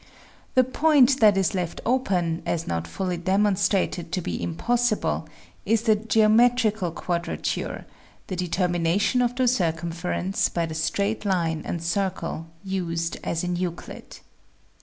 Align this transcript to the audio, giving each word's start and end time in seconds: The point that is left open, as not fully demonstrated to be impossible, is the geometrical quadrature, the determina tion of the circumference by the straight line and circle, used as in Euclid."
The 0.55 0.63
point 0.63 1.19
that 1.19 1.37
is 1.37 1.53
left 1.53 1.79
open, 1.85 2.41
as 2.43 2.65
not 2.65 2.87
fully 2.87 3.17
demonstrated 3.17 4.11
to 4.11 4.19
be 4.19 4.41
impossible, 4.41 5.29
is 5.63 5.83
the 5.83 5.95
geometrical 5.95 6.89
quadrature, 6.91 7.85
the 8.25 8.35
determina 8.35 8.99
tion 8.99 9.21
of 9.21 9.35
the 9.35 9.47
circumference 9.47 10.49
by 10.49 10.65
the 10.65 10.73
straight 10.73 11.23
line 11.23 11.61
and 11.65 11.83
circle, 11.83 12.47
used 12.63 13.17
as 13.23 13.43
in 13.43 13.55
Euclid." 13.57 14.21